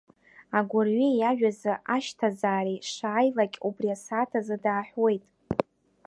Агәырҩеи 0.57 1.19
ажәазы 1.29 1.73
ашьҭазаареи 1.95 2.83
шааилакь, 2.91 3.57
убри 3.67 3.89
асааҭ 3.95 4.31
азы 4.39 4.55
дааҳәуеит. 4.63 5.23